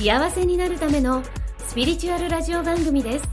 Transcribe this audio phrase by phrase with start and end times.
[0.00, 1.22] 幸せになるための
[1.68, 3.28] スピリチュアルラジオ番組です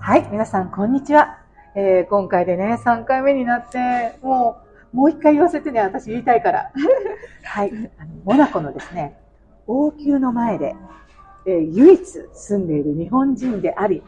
[0.00, 1.40] はい、皆さん、こんにちは。
[1.74, 4.62] えー今回でね、3回目になって、も
[4.94, 6.72] う、もう一回言わせてね、私言いたいから。
[7.44, 9.18] はい、あのモナコのですね、
[9.66, 10.74] 王宮の前で、
[11.44, 14.02] えー唯一住んでいる日本人であり、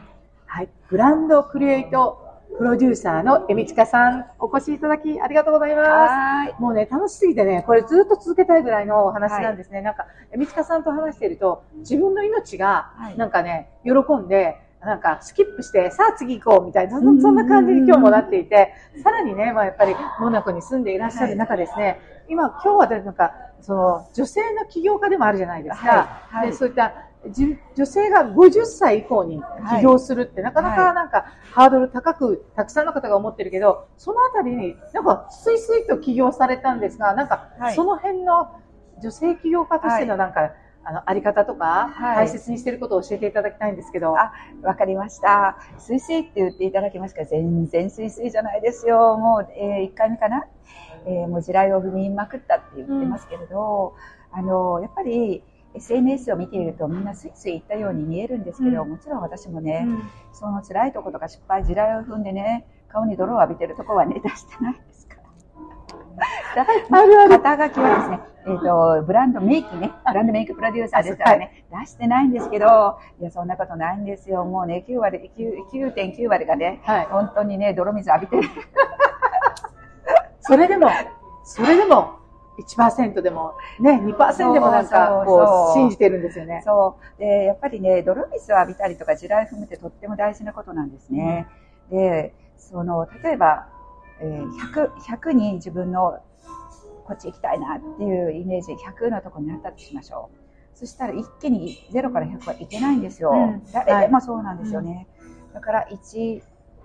[0.46, 2.29] はい、グランドクリエイト
[2.60, 5.88] プロデューサーのエミチカさん、お越しいただきありがとうございます。
[5.88, 9.80] はもうね、楽しすぎてね、これずっと続けたいぐらいのお話なんですね。
[9.80, 13.16] なんか、えみちかさんと話していると、自分の命がは、い。
[13.16, 25.88] なんかね、喜んで、なんか、スキップして、さあ次行こうみたいな、そんそんな感じに今日もなっていて、さらにね、まあやっぱり、モナコに住んでいらっしゃる中ですね、今、今日はねなんか、その、女性の起業家でもあるじゃないですか。
[25.88, 25.96] は
[26.30, 26.36] い。
[26.36, 26.50] はい。
[26.50, 26.94] でそういった、じ
[27.28, 29.42] 女性が50歳以降に
[29.76, 37.74] 起業するって、なかなかなんか、ハードル高く、たくさんの方が思ってるけど、そのあたりに、なんか、スイスイと起業されたんですが、なんか、はい。
[37.74, 38.50] その辺の
[39.02, 42.16] 女性起業家としてのなんか、あの、あり方とか、はい。
[42.26, 44.16] 大切にしていることを教えていただきたいんですけど。
[44.18, 44.32] あ
[44.62, 45.58] わかりました。
[45.78, 49.18] スイスイって言っていただきますから、全然スイスイじゃないですよ。
[49.18, 50.46] もう、え1回目かな、
[51.04, 53.94] えーもう地雷を踏みまくったって言ってますけれど、
[54.32, 55.42] あの、やっぱり
[55.74, 65.16] SNS を見ているとみんなスイスイ行ったように見えるんですけど、うんもちろん私もね、うんその辛いとことか失敗、地雷を踏んでね、顔に泥を浴びてるとこはね、出してないですか
[66.56, 66.64] ら。
[66.64, 66.66] だ
[66.98, 74.44] あるある肩書きはですね、えっ、と、ブランドメイクね、ブランドメイクプロデューサーですからね、出してないんですけど、いや、そんなことないんですよ。
[74.44, 77.06] もうね、9割、9 9.9割がね、はい。
[77.10, 78.42] 本当にね、泥水浴びてる。
[80.40, 80.88] それでも、
[81.44, 82.19] それでも、
[82.58, 86.62] 1%でも、ね、2%でもなんか、こう、信じてるんですよね。
[86.64, 87.20] そう。
[87.20, 91.46] で、やっぱりね、泥水を浴びたりとか地雷踏むってとっても大事なことなんですね。
[91.90, 93.66] で、その、例えば、
[94.20, 96.18] えー100、100に自分の
[97.06, 100.78] こっち行きたいなっていうイメージ、100のところにあったとしましょう。
[100.78, 103.32] そしたら一気に0から100はいけないんですよ。
[103.32, 105.06] うん誰でもそうなんですよね。
[105.52, 106.42] だから1、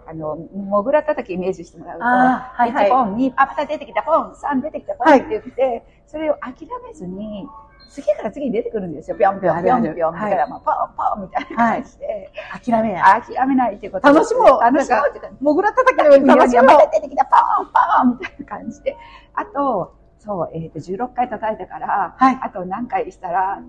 [0.07, 2.87] あの、モグラ叩きイメージしてもらうと、はいはい。
[2.87, 7.47] 1ポン、2、あ、また出てきた、ポン、3出てきた、ポンって言って、それを諦めずに、
[7.89, 9.17] 次から次に出てくるんですよ。
[9.17, 10.75] ぴょんぴょん、ぴょんぴょん、みたいな、まあ、ポン
[11.15, 13.21] ポンみたいな感じで、諦めない。
[13.21, 14.07] 諦めないっていうこと。
[14.11, 14.61] 楽しもう。
[14.61, 15.17] 楽しもう。
[15.17, 16.67] ってもぐら叩きのように楽しもう。
[16.91, 18.97] 出てきた、ポンポンみたいな感じで。
[19.33, 22.39] あと、そう、えっ、と、16回叩いたから、はい。
[22.41, 23.61] あと何回したら、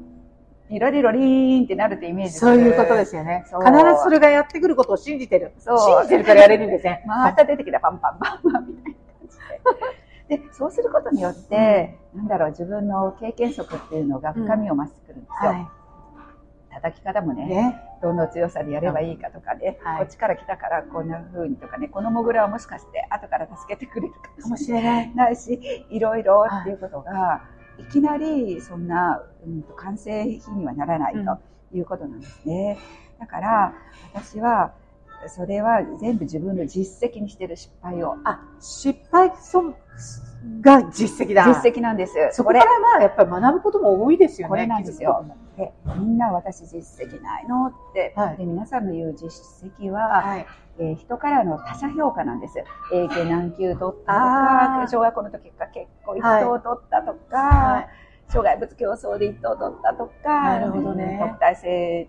[0.70, 2.34] リロリロリーンってなるってイメージ。
[2.34, 3.44] そういうことですすよね。
[3.44, 5.52] 必ずそれがやってくることを信じてる。
[5.58, 7.04] そう信じてるからやれるんですね。
[7.06, 9.28] また出てきた、パンパンパンパンみたいな感
[10.28, 10.38] じで。
[10.38, 15.50] で、そうすることによって、なんだろう、自分の経験則っていうのが深みを増してくるんですよ。
[15.52, 15.70] は
[16.76, 17.36] 叩き方もい。
[17.36, 17.82] ね、ね。
[18.02, 25.14] どの強さでやればいいかとかね、はいこっちから来たからこんな風にとかね、このモグラはもしかして後から助けてくれるかかももしれしれない。
[25.14, 27.42] ないし、いろいろっていうことが、
[27.78, 31.20] い、きなりそんな、うん、と完成品にはならないと
[31.76, 32.78] いうことなんですね。
[33.18, 33.74] だから、
[34.14, 34.74] 私は、
[35.28, 38.16] それは全部自分の実績にしてる失敗を。
[38.24, 39.74] あ、失敗そ
[40.60, 41.46] が実績だ。
[41.46, 42.12] 実績なんです。
[42.32, 44.50] そこからまあ、やっぱり学ぶことも多いですよね。
[44.50, 45.24] これなんですよ。
[45.56, 49.30] で、みんな私実績ないのって、はいで皆さんの言う実
[49.78, 50.46] 績は、はい。
[50.78, 52.58] えー人からの他者評価なんです。
[52.92, 57.88] 英検何級取ったとか、小学校の時か結構一はい等取ったとか、はい
[58.28, 62.08] 障害物競争で一等取ったとか、なるほどね特待生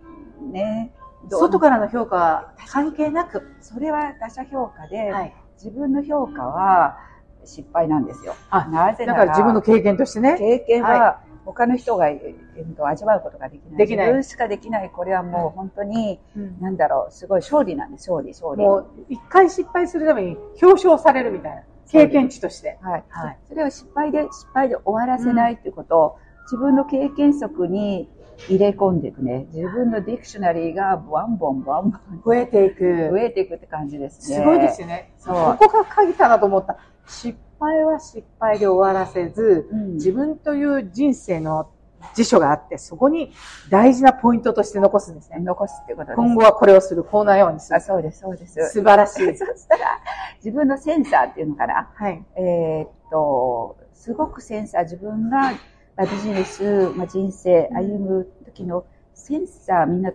[0.52, 0.92] ね、
[1.30, 3.44] 外からの評価は関係なく。
[3.62, 5.36] それは他者評価で、はい。
[5.58, 6.98] 自分の評価は
[7.46, 8.36] 失敗なんですよ。
[8.50, 10.38] あなぜなだからら自分の経験としてね。
[10.38, 13.78] 経験はは他の人が、えーと味わうことができない。
[13.78, 14.90] できない自分しかできない。
[14.90, 18.64] これはもう本当に、うんなんだろう、すごい勝利なんです、勝利、勝利。
[18.64, 21.64] もう、一回失敗するために表彰されるみたいな。
[21.90, 22.78] 経験値として。
[22.82, 23.04] はい。
[23.08, 28.10] はいそれを失敗で、失敗で終わらせないっていうことを、自分の経験則に
[28.50, 29.48] 入れ込んでいくね。
[29.54, 33.10] 自分のディクショナリーがバンボンバンボン増えていく。
[33.12, 34.38] 増えていくって感じですね。
[34.38, 35.14] すごいですよね。
[35.18, 36.78] そうここが鍵かなと思った。
[37.08, 41.70] 失敗は失敗で終わらせず、うん自分という人生の
[42.16, 43.32] 辞書があって、そこに
[43.70, 45.40] 大事なポイントとして残すんですね。
[45.40, 46.18] 残すっていうことです。
[46.18, 47.82] 今後はこれをする、こんなようにするあ、。
[47.82, 48.70] そうです、そうです。
[48.70, 49.36] 素晴らしそい。
[49.36, 50.00] したら、
[50.38, 51.90] 自分のセンサーっていうのかな。
[51.94, 52.24] はい。
[52.36, 55.54] えーっと、すごくセンサー、自分が
[55.98, 60.14] まあ、ビジネス、まあ、人生、歩む時のセンサーみんな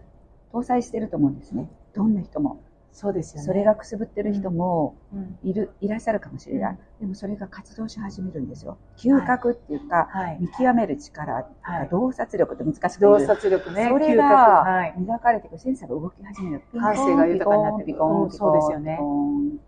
[0.53, 1.69] 搭載してると思うんですね。
[1.93, 2.63] どんな人も。
[2.93, 3.47] そうですよね。
[3.47, 6.79] それがくすぶってる人もうん、いる、いらっしゃるかもしれない。
[7.01, 8.77] でもそれが活動し始めるんですよ。
[8.99, 10.39] 嗅覚っていうか、はい。
[10.41, 13.27] 見極める力とはいか洞察力って難しく洞言う。
[13.27, 13.89] 察力ね。
[13.89, 14.95] それがはい。
[14.99, 16.63] 磨かれていくセンサーが動き始める。
[16.79, 18.99] 感性が豊かになっていくピコンうんそうですよね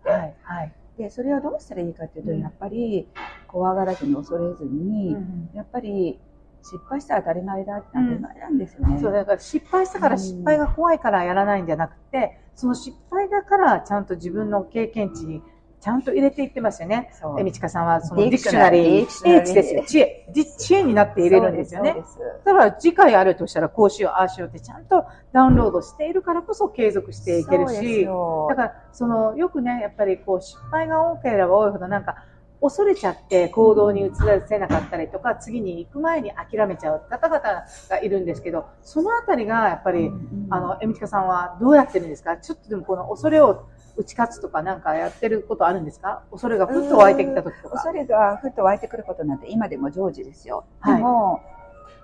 [0.03, 0.35] はい。
[0.43, 0.73] はい。
[0.97, 3.07] で、それをどうしたらいいかっていうと、うんやっぱり
[3.47, 5.17] 怖がらずに恐れずに、
[5.53, 6.19] やっぱり
[6.61, 8.99] 失敗したら当たり前だって当たり前なんですよね。
[8.99, 15.41] そう、だから失敗したから失敗が怖いからやらないんじゃなくて、その失敗だからちゃんと自分の経験値に
[15.81, 17.11] ちゃんと入れていってますよね。
[17.13, 19.05] そうえみちかさんはそのディクショナリー、
[19.43, 19.83] 知ですよ。
[19.85, 20.27] 知恵。
[20.33, 21.95] じ知恵になって入れるんですよね。
[22.43, 32.25] だから次回あるとしたらこうしよう、ああしようってちゃんとダウンロードしているからこそ継続していけるし、よだからそのよくね、やっぱりこう失敗が多ければ多いほどなんか
[32.61, 34.11] 恐れちゃって行動に移
[34.47, 37.41] せなかったりとか、次に行く前に諦めちゃう方々
[37.89, 42.37] がいるんですけど、そのあたりがやっぱり、うんあの、えみちかさんはどうやってるんですか？
[42.37, 43.67] ちょっとでもこの恐れを
[43.97, 46.23] 打ち勝つとかなんかやってることあるんですか？
[46.31, 47.75] 恐れがふっと湧いてきた時とか。
[47.75, 50.65] 恐れがふっと湧いてくることなんて今でも常時ですよ。
[50.79, 51.41] はいでも、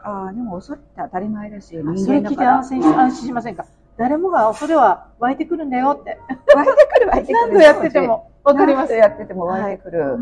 [0.04, 2.58] ああ、でも恐れって当たり前だし、人それ聞いて間だから。
[2.58, 3.66] 安心し安心しませんか？
[3.98, 6.18] 誰もが恐れは湧いてくるんだよって。
[6.56, 7.34] 湧いてくる湧いてくる。
[7.34, 8.94] 何度やっててもわかります。
[8.94, 10.18] やってても湧いてくる。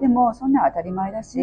[0.00, 1.38] でもそんなん当たり前だし、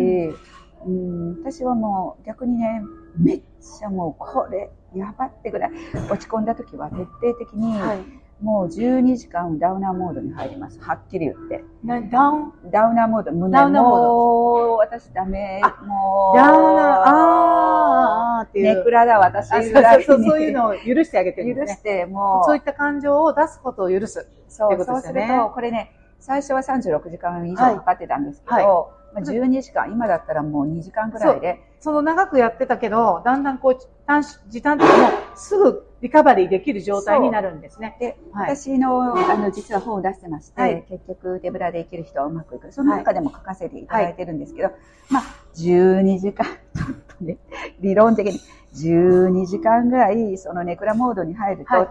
[0.86, 2.82] うん私はもう逆にね
[3.18, 3.42] めっ
[3.80, 5.72] ちゃもうこれやばってぐらい
[6.10, 8.21] 落ち込んだ時は徹底的に、はい。
[8.42, 10.80] もう12時間ダウナーモードに入ります。
[10.82, 11.64] はっきり言って。
[11.84, 13.32] なダウン、ダウナーモード。
[13.32, 14.76] 胸ダウナーモード。
[14.78, 15.62] 私ダメ。
[15.64, 16.38] あもう。
[16.38, 18.76] ダウナー、あーっていう。
[18.78, 21.68] ネクラだ私あそうぐらいにそうそういうのを許してあげてるん許。
[21.68, 22.46] してもう。
[22.46, 24.28] そういった感情を出すことを許す。
[24.48, 28.62] そうってことそうするとこれね最初は36時間以上かかってたんですけど、は
[28.98, 29.92] いまあ、12時間。
[29.92, 31.60] 今だったらもう2時間ぐらいで。
[31.80, 37.98] その長くやってたけど、だんだんこう、短時時短的にもすぐリカバリーできる状態になるんですね。
[38.00, 38.56] で、はい。
[38.56, 40.86] 私のあの実は本を出してまして、はい。
[40.90, 42.72] 結局手ぶらで生きる人はうまくいく。
[42.72, 44.72] その中でも書かせていただいてるんですけど、
[45.10, 45.24] まあ
[45.56, 47.38] 12時間ちょっとね
[47.82, 48.40] 理論的に
[48.76, 51.84] 12時間ぐらいそのネクラモードに入ると、は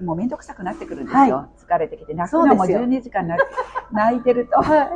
[0.00, 0.04] い。
[0.04, 2.14] もう面倒くさくなってくるんですよ、は疲れてきて。
[2.14, 2.86] 泣くのもそうですよ。
[2.86, 3.36] 12時間な
[3.92, 4.60] 泣いてると。
[4.62, 4.88] はい。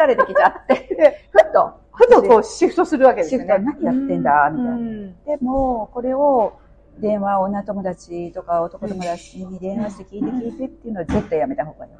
[0.00, 0.74] 疲れてきちゃって。
[0.96, 3.46] で、ふっとふとこうシフトするわけですよね。
[3.46, 4.70] シフト何やってんだみたいな。
[4.72, 5.24] うん。
[5.24, 6.54] でもこれを
[6.98, 11.92] 電話女友達とか男友達に電話して聞いて聞いてっていうのは絶対やめた方がいい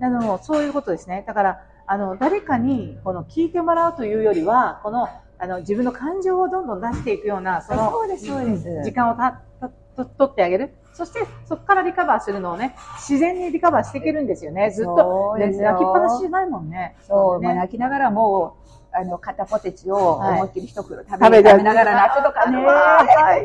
[0.00, 1.24] あの、そういうことですね。
[1.26, 5.08] だから、あの、誰かに、この、聞いてもらうというよりは、この、
[5.38, 8.84] あの、自分の感情をどんどん出していくような、その、そうですそうです。
[8.84, 10.74] 時間をた、た、と、取ってあげる。
[10.92, 14.70] そして、そこからリカバーするのをね、自然にリカバーしていけるんですよね。
[14.70, 16.96] ずっとそ、うね泣きっぱなしじゃないもんね。
[17.02, 17.58] そう、まあね。
[17.60, 18.64] 泣きながらもう、
[18.96, 22.64] あの、片ポテチをはい思いっきり一袋食べ,、食べて食べながら泣くとかね。
[22.64, 23.36] は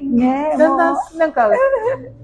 [0.00, 0.04] い。
[0.04, 1.50] ねだんだもん、なんか、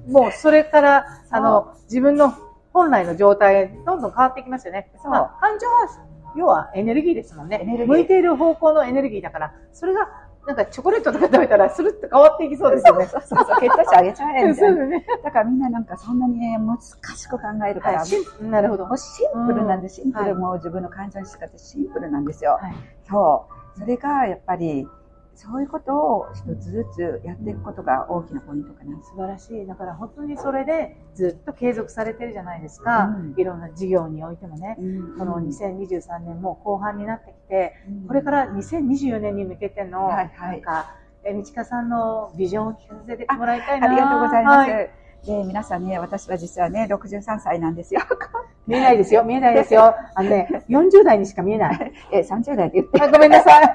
[0.09, 2.35] もうそれから、あの、自分の
[2.73, 4.91] 本来の状態へどんどん変わっていきますよね。
[5.01, 7.63] そうまあ感情は、要はエネルギーですもんね。
[7.87, 10.09] 向いている方向のエネルギーだから、それが、
[10.47, 13.07] なんかチョコレートとか食べたら、スルッと変わっていきそうですよね。
[13.07, 14.87] そうそうそう、血糖値上げちゃえみたそいうな。
[14.87, 15.07] ですね。
[15.25, 18.87] だからみんななんかそんなにね、難しく考えるから、はいなるほど。
[18.87, 22.59] もうシンプルなんで、シンプはいルも自分の感情にしかってシンプルなんですよ。
[22.61, 22.75] はい
[23.09, 23.47] そ
[23.77, 23.81] う。
[23.81, 24.89] それがやっぱり、
[25.37, 29.03] そういうことを一つずつやっていくことが大きなポイントかな。
[29.03, 29.67] 素晴らしい。
[29.67, 33.05] だから本当にそれでずっと継続されてるじゃないですか。
[33.05, 34.77] うんいろんな事業においてもね。
[35.19, 37.75] この2023年も後半になってきて、
[38.09, 43.89] これから2024年に向けての、はいはいなんか、え、みちかさんのビジョンを聞かせてもらいたいな。
[43.89, 44.71] ありがとうございます。
[44.71, 48.01] はいで、皆さんね、私は実はね、63歳なんですよ。
[48.67, 49.95] 見えないですよ、見えないですよ。
[50.15, 51.93] あのね、 40代にしか見えない。
[52.13, 53.03] え、30代って言って。
[53.03, 53.73] あごめんなさい。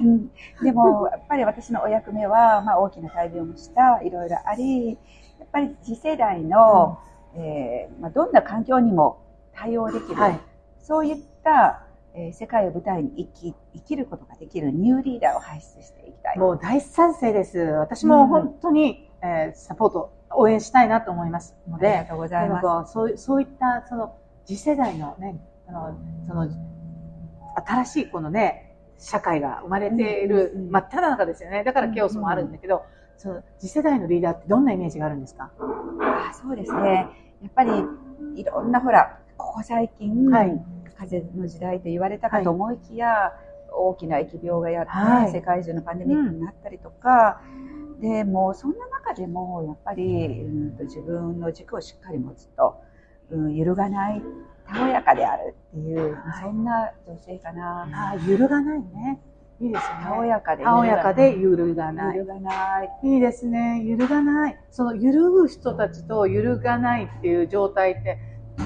[0.00, 0.30] うん
[0.62, 4.98] でも、やっぱり私のお役目は、まあ、大きな大病もした、いろいろあり、
[5.38, 6.98] やっぱり次世代の、
[7.34, 9.18] えーまあ、どんな環境にも
[9.54, 10.40] 対応できる、はい。
[10.78, 11.82] そういった、
[12.14, 16.38] えー世界を舞台に生き生きることができるニューリーダーを輩出していきたい。
[16.38, 17.58] もう大賛成です。
[17.58, 22.92] 私も本当に、えーサポート、応援したいなと思いますので、ありがとうございます。
[22.92, 25.94] そういそういった、その、次世代のね、あの、
[26.26, 26.48] その、
[27.66, 31.64] 新しいこのね、社会が生まれているうんうんうん真っ只中ですよね。
[31.64, 32.84] だからケオスもあるんだけど、
[33.16, 35.50] その次世代のリーダーってどんなイメージがあるんですか？
[36.00, 37.06] あそうですね。
[37.42, 37.70] やっぱり
[38.36, 40.64] いろんなほら、ここ最近、はい。
[40.96, 43.32] 風の時代と言われたかと思いきや、
[43.72, 45.32] 大きな疫病がやって、はい。
[45.32, 47.40] 世界中のパンデミックになったりとか、
[48.04, 52.76] でもうそんな中でもやっぱり、うんと自分の軸をしっかり持つと、
[53.30, 54.22] うん、揺るがない、
[54.66, 57.88] たおやかであるっていう、はいそんな女性かな。
[57.90, 59.20] ああ、揺るがないね。
[59.60, 59.88] いいですね。
[60.02, 60.64] たおやかで。
[60.64, 62.16] たおやかで揺るがない。
[62.18, 62.90] 揺るがない。
[63.04, 63.82] いいですね。
[63.86, 64.58] 揺るがない。
[64.70, 68.18] その揺るぐ人たちと揺るがないっていう状態って、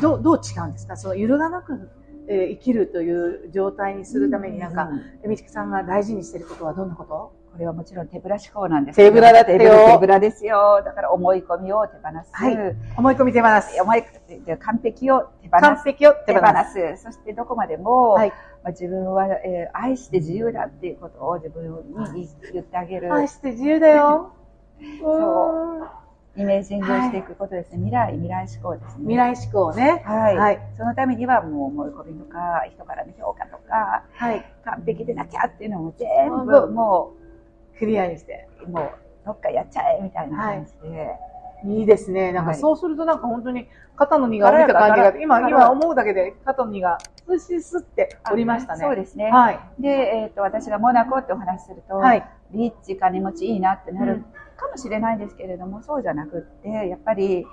[0.03, 0.97] どう、どう違うんですか？
[0.97, 1.91] その揺るがなく、
[2.27, 7.38] えー生きるという状態にするためになんか、うんえみちきさんが大事にしてることはどんなこと？
[7.59, 10.81] これはもちろん手ぶら思考なんです手ぶらだってよ手ぶらですよ。
[10.85, 12.31] だから思い込みを手放す。
[12.33, 13.83] はい思い込み手放す。
[13.83, 14.05] 思い
[14.47, 15.61] で完璧を手放す。
[15.63, 16.73] 完璧を手手放放す。
[16.99, 17.03] す。
[17.03, 18.35] そしてどこまでも、はいま
[18.67, 21.65] あ、自分は、えー愛して自由だっていうことを自分
[22.15, 23.13] に言言ってあげる。
[23.13, 24.31] 愛して自由だよ。
[25.03, 25.89] そううん
[26.39, 27.79] イメージングをしていくことですね。
[27.79, 29.01] 未来、未来思考ですね。
[29.01, 30.03] 未来志向ね。
[30.07, 34.47] はい、はいそのためにはもう思い込みとか、人からの評価とか、はい。
[34.65, 37.15] 完璧でなきゃっていうのも全部も
[37.79, 38.49] クリアにして。
[38.67, 38.91] う、もう、
[39.27, 41.17] どっかやっちゃえみたいな感じで。
[41.65, 42.33] いいですね。
[42.33, 43.67] なんかはいそうするとなんか本当に
[43.97, 48.85] 肩の荷が下りた感じが、今、今思うだけで肩の荷がスッスッって降りましたね。
[48.85, 49.29] そうですね。
[49.33, 49.61] はい。
[49.81, 52.25] で、えっ、と、私がモナコってお話しすると、はい。
[52.53, 54.23] リッチ、金持ちいいなってなるうん
[54.59, 57.47] かもしれないですけれども、そうじゃなくって、やっぱり、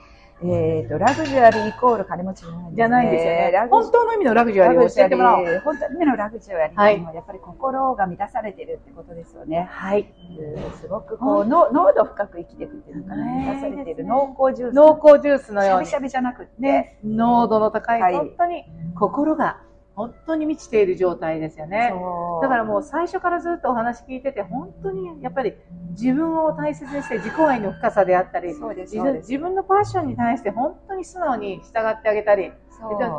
[0.43, 2.75] えっ、と、ラグジュアリーイコール金持ちじゃないんです、ね。
[2.75, 3.67] じゃないですよね。
[3.69, 5.61] 本当の意味のラグジュアリーを教えてもらおう。
[5.63, 9.67] 本当の意味のラグジュアリーっていうのは、やっぱり心が満たされてるってことですよね。
[9.71, 10.13] はい。
[10.37, 13.25] うんすごくこう、の濃度深く生きていくっていうのかな。
[13.25, 14.75] ね満たされてる濃厚ジュース。
[14.75, 16.15] 濃厚ジュースのようにしゃべし。
[16.15, 18.65] ゃべじゃなくって、ね、濃度の高い、はい本当に
[18.95, 19.61] 心が
[19.95, 21.93] 本当に満ちている状態ですよね。
[22.41, 25.53] だからもう最初からずっとお話聞いてて、本当にやっぱり
[25.91, 32.51] 自分を大切にして自己愛の深さであったり、自分のパッションに対して本当に素直に従ってあげたり、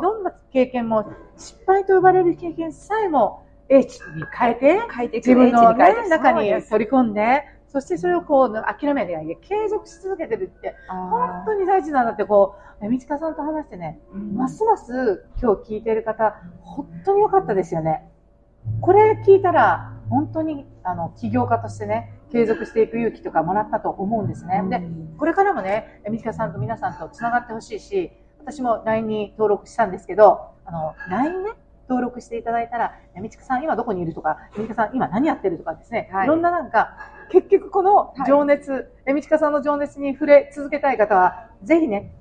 [0.01, 18.07] どんな経験も失敗と呼ばれる経験さえも英知に変えて、書いて自分の、ね中に取り込んで、そしてそれをこう諦めないで継続し続けてるって本当に大事なんだってこう、えみちかさんと話してね、ますます今日聞いている方、本当に良かったですよね。
[18.81, 24.63] これ聞いたら、本当にあの起業家としてね、継続していく勇気とかもらったと思うんですね。
[24.69, 24.81] で、
[25.17, 31.51] これからもね、えみちかさんと皆さんと繋がってほしいし、私も LINE に登録したんですけど、あの、LINE ね、
[31.89, 36.25] 登録していただいたら、えみちかさん今どこにいるとか、 えみちかさん今何やってるとかですね、はい。
[36.25, 36.97] いろんななんか、
[37.29, 42.11] 結局この情熱、えみちかさんの情熱に触れ続けたい方は、ぜひね、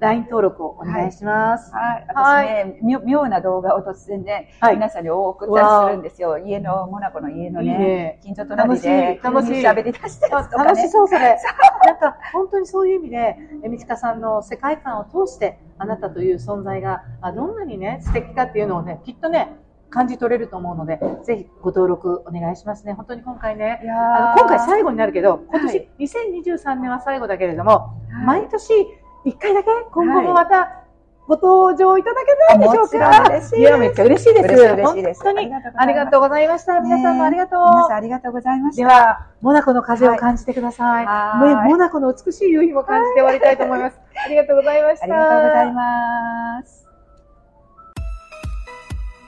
[0.00, 1.72] LINE 登録をお願いします。
[1.72, 4.74] はい、は私ね、妙妙な動画を突然ね、はい。
[4.74, 6.38] 皆さんに送ったりするんですよ。
[6.38, 9.54] 家の、モナコの家のいいね、ね近所隣で、楽しい。
[9.54, 9.64] 楽しい。
[9.64, 10.68] 喋り出したやつとかね。
[10.70, 11.36] 楽しそう、それ。
[11.86, 19.56] なんか、本当にそういう意味で、えみちかさんの世界観を通して、あなたという存在が、あどんなにね、素敵かっていうのをね、きっとね、
[19.88, 22.92] 感じ取れると思うので、ぜひご登録お願いしますね。
[22.92, 28.26] 本当に今回ね、今回最後になるけど、今年、は2023年は最後だけれども、はい。
[28.26, 28.86] 毎年
[29.26, 29.68] 1回だけ？
[29.92, 30.84] 今後もまた
[31.26, 34.46] ご登場いただけないでしょうもちろんか嬉しいですいや、めっちゃ嬉しいです。
[34.46, 36.80] 嬉しい嬉しいです本当にあありがとうございました。
[36.80, 37.60] 皆さんもありがとう。
[37.68, 38.82] 皆さんありがとうございました。
[38.82, 41.04] では、モナコの風を感じてください。
[41.04, 43.98] はいモナコの美しい夕日も感じて終わりたいと思います。
[44.24, 45.04] ありがとうございました。
[45.04, 46.86] ありがとうございます。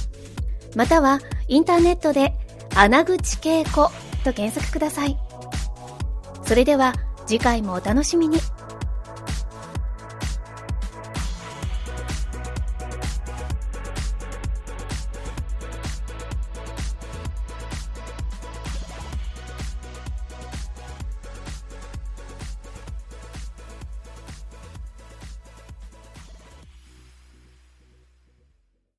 [0.74, 2.34] またはインターネットで
[2.74, 3.90] 穴口恵子
[4.24, 5.16] と検索ください。
[6.44, 6.94] それでは
[7.26, 8.38] 次回もお楽しみに。